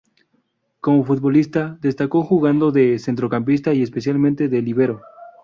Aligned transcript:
Como 0.79 1.03
futbolista, 1.05 1.77
destacó 1.79 2.23
jugando 2.23 2.71
de 2.71 2.97
centrocampista 2.97 3.71
y, 3.75 3.83
especialmente, 3.83 4.47
de 4.47 4.61
líbero. 4.63 5.01